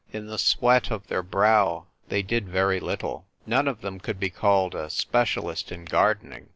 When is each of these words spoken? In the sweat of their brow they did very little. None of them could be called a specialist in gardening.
In 0.11 0.25
the 0.25 0.39
sweat 0.39 0.89
of 0.89 1.05
their 1.05 1.21
brow 1.21 1.85
they 2.09 2.23
did 2.23 2.49
very 2.49 2.79
little. 2.79 3.27
None 3.45 3.67
of 3.67 3.81
them 3.81 3.99
could 3.99 4.19
be 4.19 4.31
called 4.31 4.73
a 4.73 4.89
specialist 4.89 5.71
in 5.71 5.85
gardening. 5.85 6.49